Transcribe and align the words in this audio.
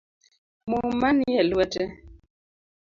Muma 0.69 1.09
nie 1.19 1.41
lwete 1.49 1.83